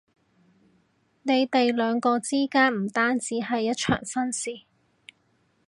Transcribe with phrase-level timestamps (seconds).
[1.21, 4.63] 你哋兩個之間唔單止係一場婚事